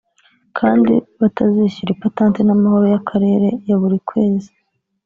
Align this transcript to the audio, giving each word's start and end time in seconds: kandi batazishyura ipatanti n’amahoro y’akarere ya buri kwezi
kandi 0.57 0.93
batazishyura 1.19 1.91
ipatanti 1.93 2.39
n’amahoro 2.43 2.85
y’akarere 2.93 3.47
ya 3.67 3.75
buri 3.81 3.97
kwezi 4.09 4.49